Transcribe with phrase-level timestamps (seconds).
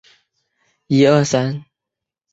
[0.03, 1.63] 幼鱼很适合食用。